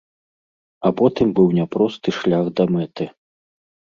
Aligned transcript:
А 0.89 0.91
потым 1.01 1.27
быў 1.41 1.47
няпросты 1.59 2.09
шлях 2.19 2.45
да 2.61 2.67
мэты. 2.77 3.05